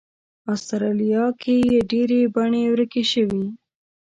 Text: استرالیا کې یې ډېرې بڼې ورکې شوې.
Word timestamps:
استرالیا 0.53 1.25
کې 1.41 1.55
یې 1.69 1.79
ډېرې 1.91 2.19
بڼې 2.33 2.63
ورکې 2.71 3.03
شوې. 3.11 3.43